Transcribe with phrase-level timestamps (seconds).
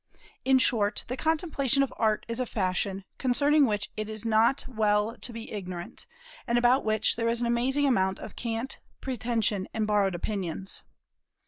[0.43, 5.15] In short, the contemplation of Art is a fashion, concerning which it is not well
[5.17, 6.07] to be ignorant,
[6.47, 10.81] and about which there is an amazing amount of cant, pretension, and borrowed opinions.